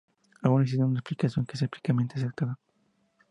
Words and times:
Aún 0.41 0.55
no 0.57 0.63
existe 0.63 0.83
una 0.83 0.97
explicación 0.99 1.45
que 1.45 1.57
sea 1.57 1.67
ampliamente 1.71 2.15
aceptada. 2.17 2.57